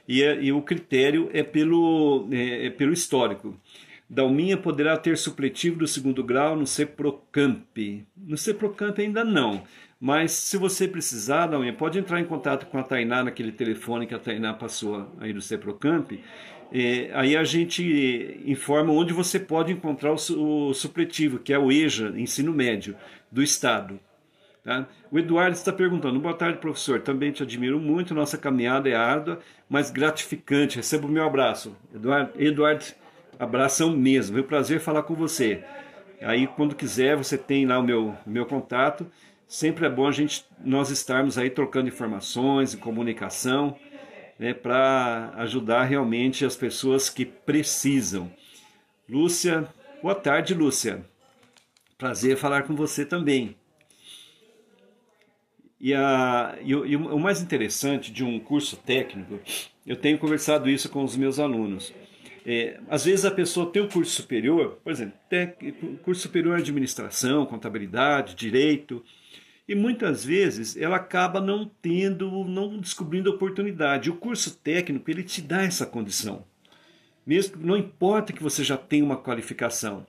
[0.08, 3.56] e, é, e o critério é pelo, é, é pelo histórico.
[4.10, 8.06] Dalminha poderá ter supletivo do segundo grau no CEPROCAMP.
[8.15, 9.63] No CEPROCAMP ainda não.
[9.99, 14.13] Mas se você precisar, Dalminha, pode entrar em contato com a Tainá naquele telefone que
[14.13, 16.19] a Tainá passou aí do CEPROCAMP.
[16.71, 21.71] É, aí a gente informa onde você pode encontrar o, o, supletivo, que é o
[21.71, 22.95] EJA, Ensino Médio,
[23.32, 23.99] do Estado.
[24.65, 24.88] Tá?
[25.12, 26.99] O Eduardo está perguntando: boa tarde, professor.
[26.99, 28.15] Também te admiro muito.
[28.15, 30.78] Nossa caminhada é árdua, mas gratificante.
[30.78, 31.78] Receba o meu abraço.
[31.93, 32.84] Eduardo, Eduardo
[33.38, 34.39] abração mesmo.
[34.39, 35.63] É um prazer falar com você.
[36.19, 39.06] Aí, quando quiser, você tem lá o meu, meu contato
[39.47, 43.78] sempre é bom a gente nós estarmos aí trocando informações e comunicação
[44.39, 48.32] né, para ajudar realmente as pessoas que precisam.
[49.08, 49.67] Lúcia,
[50.01, 51.06] boa tarde, Lúcia.
[51.99, 53.56] Prazer falar com você também.
[55.86, 59.39] E, a, e, o, e o mais interessante de um curso técnico,
[59.86, 61.93] eu tenho conversado isso com os meus alunos.
[62.43, 65.13] É, às vezes a pessoa tem um curso superior, por exemplo,
[66.02, 69.06] curso superior em administração, contabilidade, direito,
[69.67, 74.10] e muitas vezes ela acaba não tendo, não descobrindo oportunidade.
[74.10, 76.43] O curso técnico ele te dá essa condição.
[77.24, 80.08] Mesmo não importa que você já tenha uma qualificação,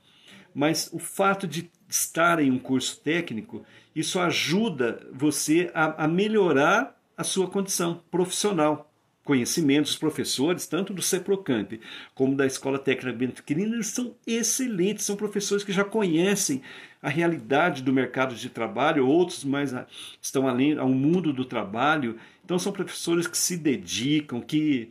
[0.54, 3.62] mas o fato de estar em um curso técnico,
[3.96, 8.92] isso ajuda você a, a melhorar a sua condição profissional
[9.24, 11.80] conhecimentos, os professores, tanto do CEPROCAMP
[12.14, 16.62] como da Escola Técnica Bento Quirino, eles são excelentes, são professores que já conhecem
[17.02, 19.74] a realidade do mercado de trabalho, outros mais
[20.22, 24.90] estão além ao mundo do trabalho, então são professores que se dedicam, que,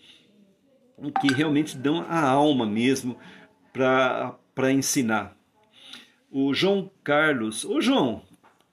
[1.21, 3.17] que realmente dão a alma mesmo
[3.71, 5.37] para ensinar.
[6.29, 8.21] O João Carlos, ô João,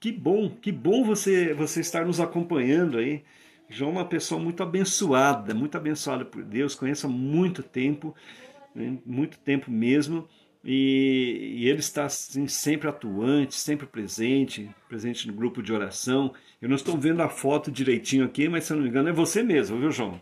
[0.03, 3.23] que bom, que bom você, você estar nos acompanhando aí.
[3.69, 8.13] João é uma pessoa muito abençoada, muito abençoada por Deus, conheço há muito tempo,
[8.75, 10.27] né, muito tempo mesmo,
[10.61, 16.33] e, e ele está assim, sempre atuante, sempre presente, presente no grupo de oração.
[16.61, 19.13] Eu não estou vendo a foto direitinho aqui, mas se eu não me engano é
[19.13, 20.21] você mesmo, viu, João?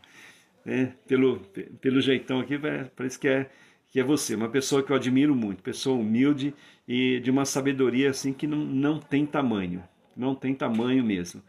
[0.64, 1.40] É, pelo,
[1.82, 2.56] pelo jeitão aqui,
[2.96, 3.50] parece que é,
[3.90, 6.54] que é você, uma pessoa que eu admiro muito, pessoa humilde
[6.92, 9.82] e de uma sabedoria assim que não, não tem tamanho,
[10.14, 11.42] não tem tamanho mesmo.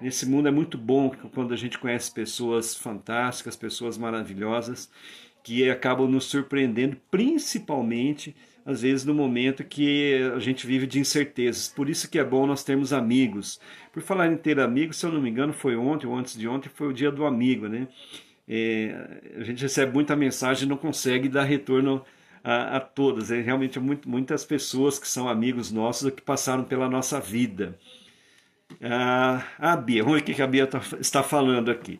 [0.00, 4.88] Nesse mundo é muito bom quando a gente conhece pessoas fantásticas, pessoas maravilhosas,
[5.42, 11.68] que acabam nos surpreendendo, principalmente às vezes no momento que a gente vive de incertezas.
[11.68, 13.60] Por isso que é bom nós termos amigos.
[13.92, 16.46] Por falar em ter amigos, se eu não me engano, foi ontem ou antes de
[16.46, 17.88] ontem, foi o dia do amigo, né?
[18.46, 22.04] É, a gente recebe muita mensagem e não consegue dar retorno
[22.44, 23.30] a, a todas.
[23.30, 27.78] É realmente muito, muitas pessoas que são amigos nossos que passaram pela nossa vida.
[28.82, 31.98] Ah, a Bia, vamos ver o que a Bia tá, está falando aqui.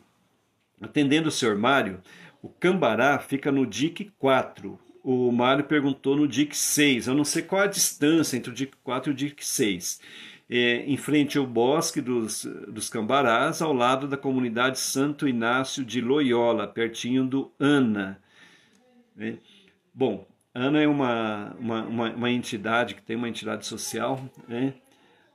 [0.79, 2.01] Atendendo o senhor Mário,
[2.41, 4.79] o Cambará fica no DIC 4.
[5.03, 7.07] O Mário perguntou no DIC 6.
[7.07, 10.01] Eu não sei qual a distância entre o DIC 4 e o DIC 6.
[10.47, 16.01] É, em frente ao bosque dos, dos Cambarás, ao lado da comunidade Santo Inácio de
[16.01, 18.21] Loyola, pertinho do Ana.
[19.17, 19.37] É.
[19.93, 24.73] Bom, Ana é uma, uma, uma, uma, entidade que tem uma entidade social, né?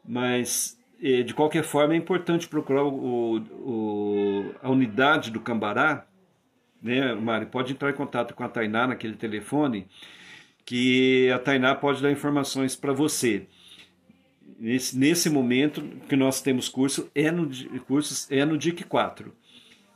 [0.03, 0.81] mas
[1.25, 6.07] de qualquer forma, é importante procurar o, o, a unidade do Cambará,
[6.83, 7.47] né, Mari?
[7.47, 9.87] Pode entrar em contato com a Tainá naquele telefone,
[10.65, 13.47] que a Tainá pode dar informações para você.
[14.59, 17.49] Nesse, nesse momento que nós temos curso, é no,
[17.87, 19.35] cursos é no DIC 4.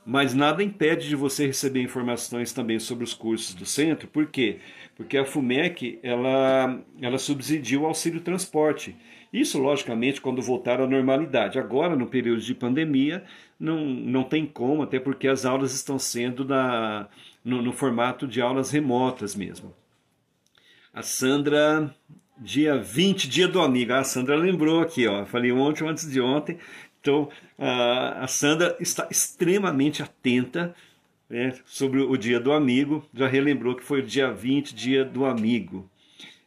[0.06, 4.58] Mas nada impede de você receber informações também sobre os cursos do centro, por quê?
[4.58, 4.60] Porque
[5.18, 8.96] a FUMEC ela, ela subsidia o auxílio transporte.
[9.32, 11.58] Isso, logicamente, quando voltar à normalidade.
[11.58, 13.24] Agora, no período de pandemia,
[13.58, 17.08] não, não tem como, até porque as aulas estão sendo na,
[17.44, 19.74] no, no formato de aulas remotas mesmo.
[20.92, 21.92] A Sandra,
[22.38, 23.92] dia 20, dia do amigo.
[23.92, 25.26] Ah, a Sandra lembrou aqui, ó.
[25.26, 26.56] Falei ontem ou antes de ontem.
[27.00, 27.28] Então,
[27.58, 30.72] a, a Sandra está extremamente atenta
[31.28, 33.04] né, sobre o dia do amigo.
[33.14, 35.90] Já relembrou que foi o dia 20, dia do amigo.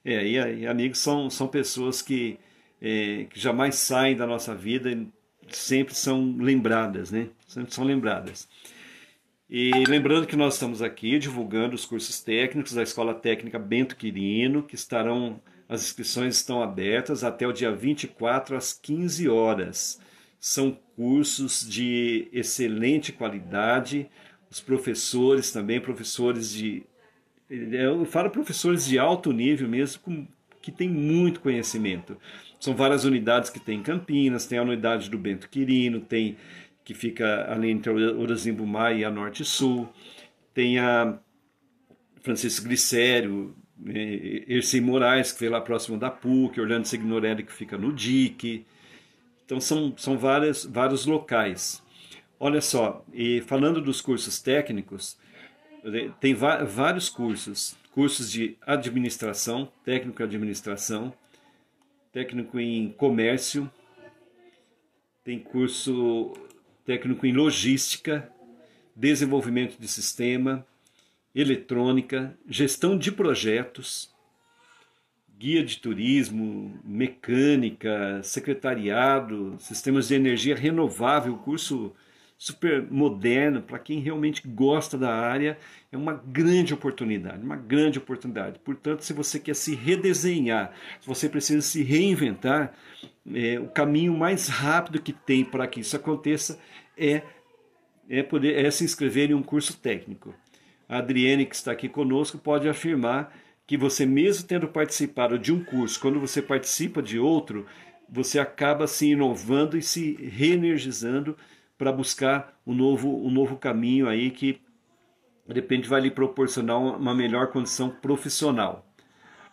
[0.03, 2.39] É, e, e amigos são, são pessoas que
[2.81, 5.07] é, que jamais saem da nossa vida e
[5.49, 7.29] sempre são lembradas, né?
[7.47, 8.47] Sempre são lembradas.
[9.49, 14.61] E lembrando que nós estamos aqui divulgando os cursos técnicos da Escola Técnica Bento Quirino,
[14.61, 20.01] que estarão, as inscrições estão abertas até o dia 24 às 15 horas.
[20.39, 24.09] São cursos de excelente qualidade,
[24.49, 26.83] os professores também, professores de.
[27.49, 30.27] Eu falo professores de alto nível mesmo,
[30.61, 32.17] que têm muito conhecimento.
[32.59, 36.35] São várias unidades que tem em Campinas, tem a unidade do Bento Quirino, tem
[36.83, 39.89] que fica ali entre Urazimbumá e a Norte e Sul,
[40.53, 41.19] tem a
[42.21, 47.77] Francisco Glicério, né, Ercei Moraes, que foi lá próximo da PUC, Orlando Signorelli, que fica
[47.77, 48.65] no DIC.
[49.45, 51.83] Então são, são várias, vários locais.
[52.39, 55.17] Olha só, e falando dos cursos técnicos,
[56.19, 61.11] tem vários cursos, cursos de administração, técnico de administração,
[62.11, 63.69] técnico em comércio,
[65.23, 66.33] tem curso
[66.85, 68.31] técnico em logística,
[68.95, 70.65] desenvolvimento de sistema,
[71.33, 74.13] eletrônica, gestão de projetos,
[75.37, 81.95] guia de turismo, mecânica, secretariado, sistemas de energia renovável, curso
[82.37, 85.57] super moderno, para quem realmente gosta da área,
[85.91, 88.59] é uma grande oportunidade, uma grande oportunidade.
[88.59, 90.71] Portanto, se você quer se redesenhar,
[91.01, 92.73] se você precisa se reinventar,
[93.33, 96.59] é, o caminho mais rápido que tem para que isso aconteça
[96.95, 97.23] é,
[98.07, 100.35] é, poder, é se inscrever em um curso técnico.
[100.87, 103.35] A Adriene, que está aqui conosco, pode afirmar
[103.65, 107.65] que você, mesmo tendo participado de um curso, quando você participa de outro,
[108.09, 111.35] você acaba se inovando e se reenergizando
[111.77, 114.59] para buscar um novo, um novo caminho aí que
[115.47, 118.85] de repente vai lhe proporcionar uma melhor condição profissional.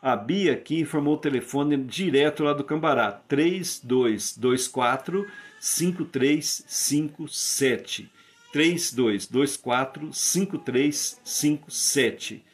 [0.02, 5.26] A Bia aqui informou o telefone direto lá do Cambará, 3224
[5.58, 8.10] 5357.
[8.52, 12.44] 3224 5357.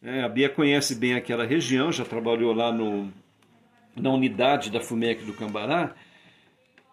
[0.00, 3.12] É, a Bia conhece bem aquela região, já trabalhou lá no,
[3.96, 5.96] na unidade da FUMEC do Cambará.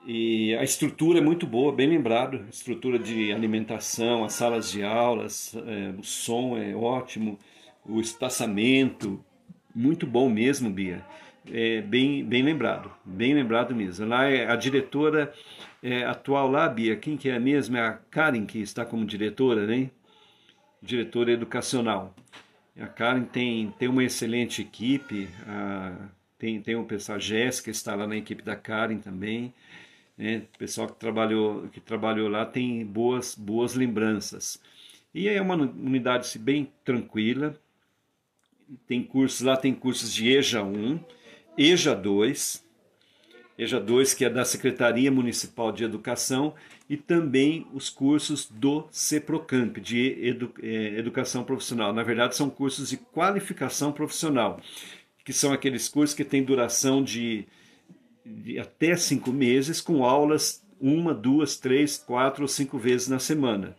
[0.06, 2.44] E a estrutura é muito boa, bem lembrado.
[2.50, 7.38] Estrutura de alimentação, as salas de aulas, é, o som é ótimo,
[7.86, 9.24] o espaçamento,
[9.76, 11.06] muito bom mesmo, Bia.
[11.52, 14.08] É, bem, bem lembrado, bem lembrado mesmo.
[14.08, 15.32] Lá é a diretora
[15.84, 17.78] é, atual lá, Bia, quem que é mesmo?
[17.78, 19.92] É a Karen que está como diretora, né?
[20.82, 22.16] Diretora educacional.
[22.80, 27.94] A Karen tem, tem uma excelente equipe, a, tem, tem o pessoal, a Jéssica está
[27.94, 29.54] lá na equipe da Karen também.
[30.18, 30.44] Né?
[30.54, 34.62] O pessoal que trabalhou, que trabalhou lá tem boas, boas lembranças.
[35.14, 37.56] E é uma unidade bem tranquila.
[38.88, 41.00] Tem cursos lá, tem cursos de EJA 1,
[41.58, 42.64] EJA 2,
[43.58, 46.56] EJA 2 que é da Secretaria Municipal de Educação
[46.90, 51.94] e também os cursos do CEPROCAMP, de edu, é, Educação Profissional.
[51.94, 54.60] Na verdade, são cursos de qualificação profissional,
[55.24, 57.46] que são aqueles cursos que têm duração de,
[58.26, 63.76] de até cinco meses, com aulas uma, duas, três, quatro ou cinco vezes na semana.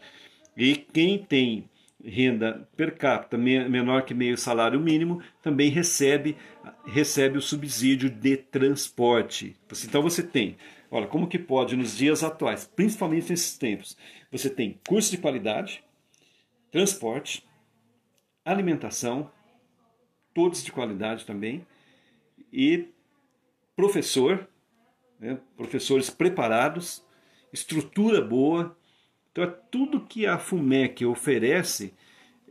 [0.56, 1.68] E quem tem
[2.04, 6.36] renda per capita menor que meio salário mínimo também recebe
[6.84, 9.56] recebe o subsídio de transporte.
[9.84, 10.56] Então você tem
[10.94, 13.96] Olha, como que pode nos dias atuais, principalmente nesses tempos,
[14.30, 15.82] você tem curso de qualidade,
[16.70, 17.42] transporte,
[18.44, 19.30] alimentação,
[20.34, 21.66] todos de qualidade também,
[22.52, 22.88] e
[23.82, 24.46] professor,
[25.18, 27.04] né, professores preparados,
[27.52, 28.76] estrutura boa.
[29.32, 31.92] Então é tudo que a FUMEC oferece,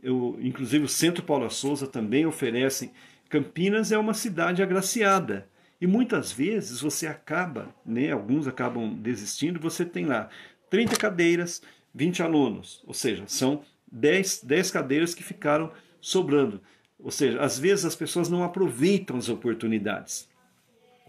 [0.02, 2.92] eu, inclusive o Centro Paula Souza também oferece.
[3.30, 5.48] Campinas é uma cidade agraciada.
[5.80, 10.28] E muitas vezes você acaba, né, alguns acabam desistindo, você tem lá
[10.68, 11.62] 30 cadeiras,
[11.94, 16.60] 20 alunos, ou seja, são 10, 10 cadeiras que ficaram sobrando.
[16.98, 20.30] Ou seja, às vezes as pessoas não aproveitam as oportunidades.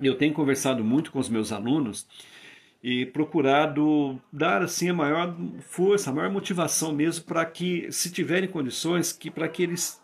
[0.01, 2.07] Eu tenho conversado muito com os meus alunos
[2.83, 8.49] e procurado dar assim a maior força, a maior motivação mesmo para que, se tiverem
[8.49, 10.01] condições, que para que eles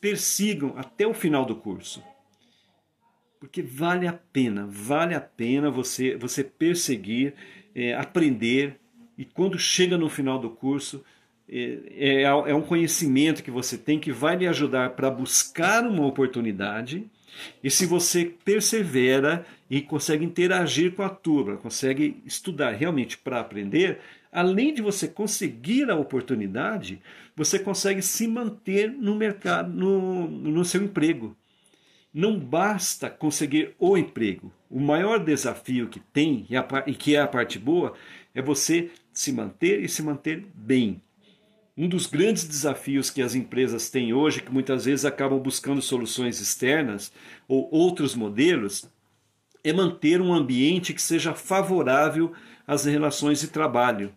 [0.00, 2.02] persigam até o final do curso.
[3.38, 7.34] Porque vale a pena, vale a pena você, você perseguir,
[7.74, 8.78] é, aprender,
[9.16, 11.04] e quando chega no final do curso,
[11.48, 16.06] é, é, é, um conhecimento que você tem que vai lhe ajudar para buscar uma
[16.06, 17.10] oportunidade,
[17.62, 24.00] e se você persevera e consegue interagir com a turma, consegue estudar realmente para aprender,
[24.32, 27.00] além de você conseguir a oportunidade,
[27.36, 31.36] você consegue se manter no mercado, no, no seu emprego.
[32.12, 34.52] Não basta conseguir o emprego.
[34.68, 36.46] O maior desafio que tem,
[36.86, 37.94] e que é a parte boa,
[38.34, 41.00] é você se manter e se manter bem.
[41.80, 46.38] Um dos grandes desafios que as empresas têm hoje, que muitas vezes acabam buscando soluções
[46.38, 47.10] externas
[47.48, 48.84] ou outros modelos,
[49.64, 52.34] é manter um ambiente que seja favorável
[52.66, 54.12] às relações de trabalho.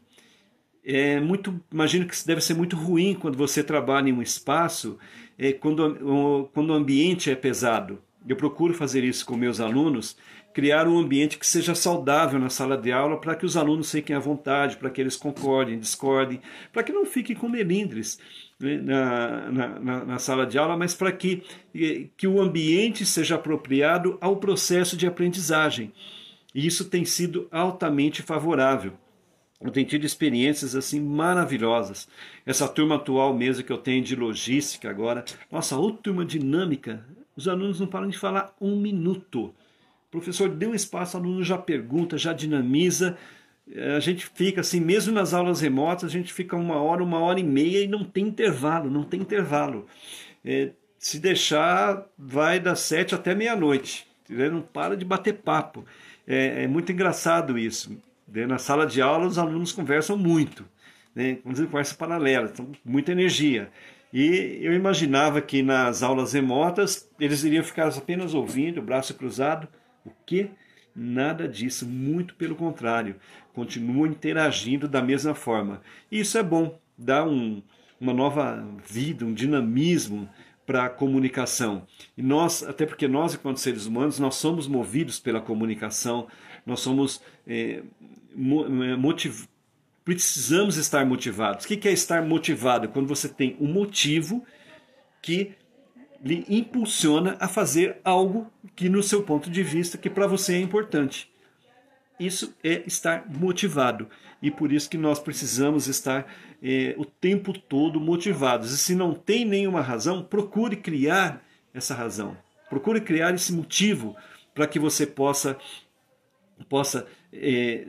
[0.84, 4.99] É muito, imagino que deve ser muito ruim quando você trabalha em um espaço
[5.38, 7.97] é, quando, quando o ambiente é pesado.
[8.28, 10.18] Eu procuro fazer isso com meus alunos,
[10.54, 14.16] criar um ambiente que seja saudável na sala de aula para que os alunos fiquem
[14.16, 16.39] à vontade, para que eles concordem, discordem,
[16.72, 18.20] para que não fiquem com melindres
[18.60, 21.43] né, na, na, na, sala de aula, mas para que,
[22.16, 25.91] que o ambiente seja apropriado ao processo de aprendizagem.
[26.54, 28.93] E isso tem sido altamente favorável.
[29.60, 32.08] Eu tenho tido experiências assim maravilhosas.
[32.45, 37.04] Essa turma atual mesmo que eu tenho de logística agora, nossa, outra turma dinâmica,
[37.36, 39.54] os alunos não param de falar um minuto.
[40.14, 43.18] Professor deu um espaço, o aluno já pergunta, já dinamiza.
[43.95, 47.39] A gente fica assim, mesmo nas aulas remotas, a gente fica uma hora, uma hora
[47.39, 49.88] e meia e não tem intervalo, não tem intervalo.
[50.45, 54.05] É, se deixar, vai das sete até meia-noite.
[54.30, 55.84] Não para de bater papo.
[56.28, 57.97] É, é muito engraçado isso.
[58.28, 60.64] Na sala de aula, os alunos conversam muito,
[61.16, 61.39] né?
[61.72, 63.72] conversa paralela, então, muita energia.
[64.14, 69.68] E eu imaginava que nas aulas remotas eles iriam ficar apenas ouvindo, braço cruzado.
[70.06, 70.49] O que?
[70.95, 73.16] Nada disso, muito pelo contrário,
[73.54, 75.82] continuam interagindo da mesma forma.
[76.12, 77.64] Isso é bom, dá um,
[77.99, 80.30] uma nova vida, um dinamismo
[80.66, 81.86] para a comunicação.
[82.16, 86.28] E nós, até porque nós, enquanto seres humanos, nós somos movidos pela comunicação,
[86.66, 87.82] nós somos é,
[90.04, 91.66] precisamos estar motivados.
[91.66, 92.89] O que é estar motivado?
[92.89, 94.45] Quando você tem um motivo
[95.22, 95.54] que
[96.24, 100.59] lhe impulsiona a fazer algo que no seu ponto de vista que para você é
[100.59, 101.30] importante.
[102.19, 104.07] Isso é estar motivado
[104.41, 106.26] e por isso que nós precisamos estar
[106.61, 108.71] é, o tempo todo motivados.
[108.71, 111.43] E se não tem nenhuma razão, procure criar
[111.74, 112.38] essa razão.
[112.69, 114.15] Procure criar esse motivo
[114.53, 115.57] para que você possa
[116.69, 117.88] possa é,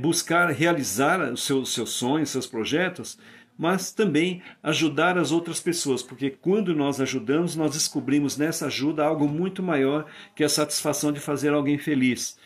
[0.00, 3.18] buscar realizar os seus, seus sonhos, seus projetos,
[3.60, 9.28] mas também ajudar as outras pessoas, porque quando nós ajudamos, nós descobrimos nessa ajuda algo
[9.28, 12.38] muito maior que a satisfação de fazer alguém feliz.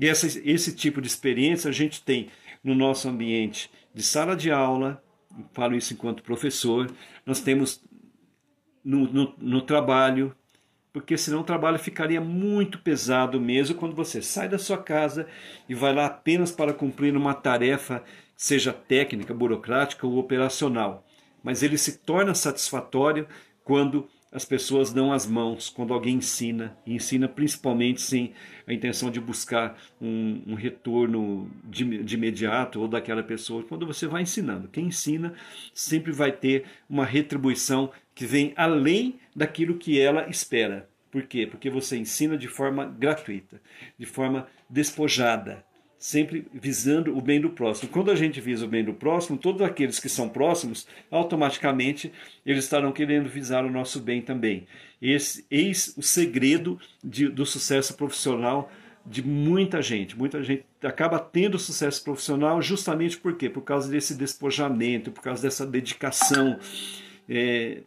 [0.00, 2.30] E essa, esse tipo de experiência a gente tem
[2.64, 5.04] no nosso ambiente de sala de aula,
[5.52, 6.90] falo isso enquanto professor,
[7.26, 7.84] nós temos
[8.82, 10.34] no, no, no trabalho,
[10.90, 15.26] porque senão o trabalho ficaria muito pesado mesmo quando você sai da sua casa
[15.68, 18.02] e vai lá apenas para cumprir uma tarefa,
[18.36, 21.06] seja técnica, burocrática ou operacional.
[21.42, 23.26] Mas ele se torna satisfatório
[23.64, 28.34] quando as pessoas dão as mãos quando alguém ensina, e ensina principalmente sem
[28.66, 33.62] a intenção de buscar um, um retorno de, de, imediato ou daquela pessoa.
[33.62, 35.34] Quando você vai ensinando, quem ensina
[35.72, 40.88] sempre vai ter uma retribuição que vem além daquilo que ela espera.
[41.10, 41.46] Por quê?
[41.46, 43.58] Porque você ensina de forma gratuita,
[43.98, 45.64] de forma despojada,
[45.98, 47.90] sempre visando o bem do próximo.
[47.90, 52.12] Quando a gente visa o bem do próximo, todos aqueles que são próximos, automaticamente
[52.44, 54.66] eles estarão querendo visar o nosso bem também.
[55.00, 58.70] Esse, eis o segredo de, do sucesso profissional
[59.04, 60.18] de muita gente.
[60.18, 63.48] Muita gente acaba tendo sucesso profissional justamente por quê?
[63.48, 66.58] Por causa desse despojamento, por causa dessa dedicação.
[67.28, 67.82] É,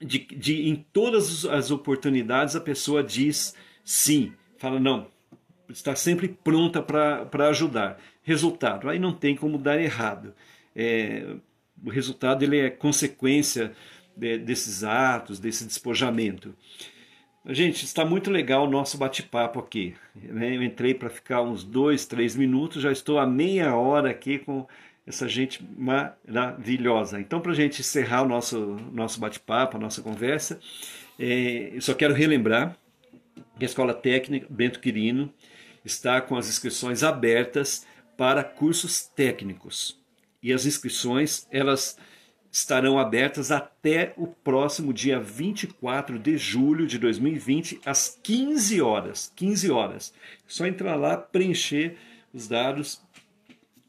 [0.00, 3.54] de, de em todas as oportunidades a pessoa diz
[3.84, 5.06] sim, fala não,
[5.70, 7.98] está sempre pronta para ajudar.
[8.22, 10.34] Resultado, aí não tem como dar errado.
[10.74, 11.34] É,
[11.84, 13.72] o resultado ele é consequência
[14.16, 16.54] de, desses atos, desse despojamento.
[17.46, 19.94] Gente, está muito legal o nosso bate-papo aqui.
[20.14, 20.54] Né?
[20.56, 24.66] Eu entrei para ficar uns dois, três minutos, já estou há meia hora aqui com
[25.06, 27.18] essa gente maravilhosa.
[27.18, 30.60] Então, para a gente encerrar o nosso, nosso bate-papo, a nossa conversa,
[31.18, 32.76] é, eu só quero relembrar
[33.58, 35.32] que a Escola Técnica Bento Quirino
[35.84, 39.98] está com as inscrições abertas para cursos técnicos.
[40.42, 41.96] E as inscrições, elas
[42.52, 49.32] estarão abertas até o próximo dia 24 de julho de 2020, às 15 horas.
[49.36, 50.12] 15 horas.
[50.46, 51.96] Só entrar lá, preencher
[52.32, 53.00] os dados,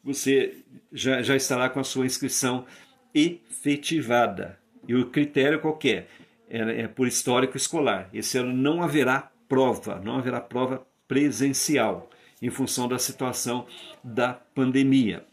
[0.04, 0.58] você
[0.92, 2.66] já, já estará com a sua inscrição
[3.14, 4.60] efetivada.
[4.88, 6.08] E o critério qualquer
[6.50, 8.10] é, é por histórico escolar.
[8.14, 12.10] Esse ano não haverá prova, não haverá prova presencial,
[12.42, 13.68] em função da situação
[14.02, 15.26] da pandemia.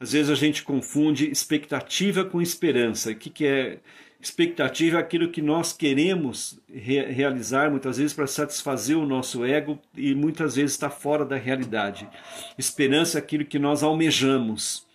[0.00, 3.10] Às vezes a gente confunde expectativa com esperança.
[3.10, 3.80] O que, que é
[4.24, 9.78] Expectativa é aquilo que nós queremos re realizar, muitas vezes para satisfazer o nosso ego
[9.94, 12.08] e muitas vezes está fora da realidade.
[12.56, 14.86] Esperança é aquilo que nós almejamos,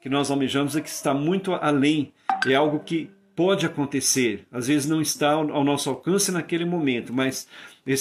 [0.00, 2.12] que nós almejamos é que está muito além,
[2.46, 7.48] é algo que pode acontecer, às vezes não está ao nosso alcance naquele momento, mas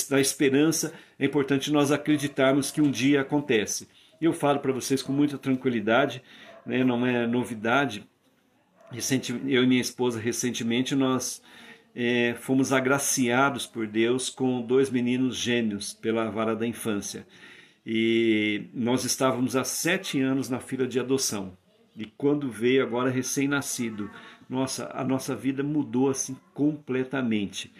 [0.07, 3.87] da esperança é importante nós acreditarmos que um dia acontece.
[4.21, 6.21] Eu falo para vocês com muita tranquilidade,
[6.63, 8.07] né, não é novidade,
[8.91, 11.41] Eu e minha esposa recentemente nós
[11.93, 17.27] é, fomos agraciados por Deus com dois meninos gênios pela vara da infância.
[17.85, 21.57] E nós estávamos há sete anos na fila de adoção.
[21.95, 24.09] E quando veio agora recém-nascido,
[24.49, 27.73] nossa, a nossa vida mudou assim completamente.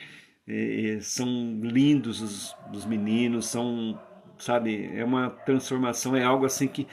[0.48, 4.00] É, são lindos os, os meninos, são,
[4.40, 6.88] sabe, é uma transformação, é algo assim que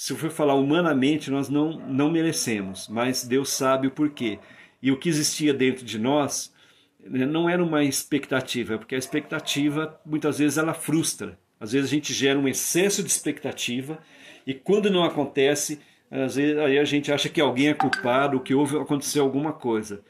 [0.00, 4.38] se eu for falar humanamente, nós não, não merecemos, mas Deus sabe o porquê.
[4.80, 6.50] E o que existia dentro de nós
[6.98, 11.38] né, não era uma expectativa, porque a expectativa muitas vezes ela frustra.
[11.60, 13.98] Às vezes a gente gera um excesso de expectativa
[14.46, 15.78] e quando não acontece,
[16.10, 20.02] às vezes aí a gente acha que alguém é culpado, que houve aconteceu alguma coisa.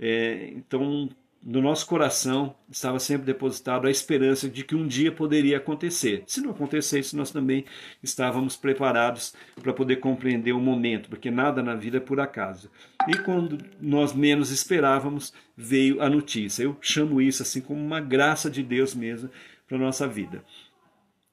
[0.00, 1.08] É, então
[1.42, 6.24] no nosso coração estava sempre depositado a esperança de que um dia poderia acontecer.
[6.26, 7.64] Se não acontecesse, nós também
[8.02, 12.70] estávamos preparados para poder compreender o momento, porque nada na vida é por acaso.
[13.06, 16.64] E quando nós menos esperávamos, veio a notícia.
[16.64, 19.30] Eu chamo isso assim como uma graça de Deus mesmo
[19.66, 20.42] para nossa vida.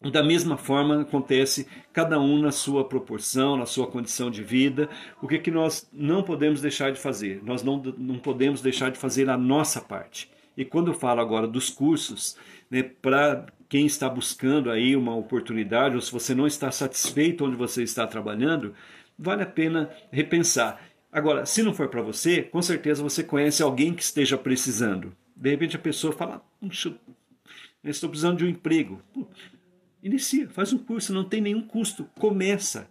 [0.01, 4.89] Da mesma forma acontece cada um na sua proporção, na sua condição de vida.
[5.21, 7.41] O que, que nós não podemos deixar de fazer?
[7.43, 10.29] Nós não, não podemos deixar de fazer a nossa parte.
[10.55, 12.37] E quando eu falo agora dos cursos,
[12.69, 17.55] né, para quem está buscando aí uma oportunidade, ou se você não está satisfeito onde
[17.55, 18.73] você está trabalhando,
[19.17, 20.81] vale a pena repensar.
[21.11, 25.15] Agora, se não for para você, com certeza você conhece alguém que esteja precisando.
[25.35, 26.95] De repente a pessoa fala: Puxa,
[27.83, 29.01] eu estou precisando de um emprego.
[30.05, 32.87] Inicia, faz um curso, não tem nenhum custo, começa.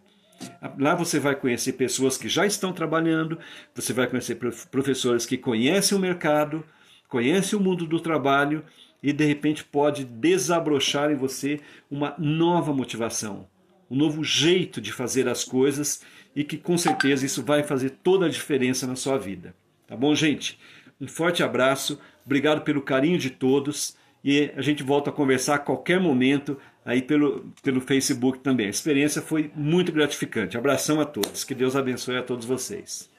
[0.79, 3.39] Lá você vai conhecer pessoas que já estão trabalhando,
[3.73, 4.35] você vai conhecer
[4.71, 6.65] professores que conhecem o mercado,
[7.09, 8.65] conhecem o mundo do trabalho
[9.01, 13.47] e de repente pode desabrochar em você uma nova motivação,
[13.89, 16.03] um novo jeito de fazer as coisas
[16.35, 19.55] e que com certeza isso vai fazer toda a diferença na sua vida.
[19.87, 20.59] Tá bom, gente?
[21.01, 25.59] Um forte abraço, obrigado pelo carinho de todos e a gente volta a conversar a
[25.59, 28.67] qualquer momento aí pelo, pelo Facebook também.
[28.67, 30.57] A experiência foi muito gratificante.
[30.57, 31.45] Abração a todos.
[31.45, 33.11] Que Deus abençoe a todos vocês.